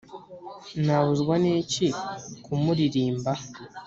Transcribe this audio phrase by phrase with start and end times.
[0.85, 1.87] nabuzwa n'iki
[2.43, 3.31] ku muririmba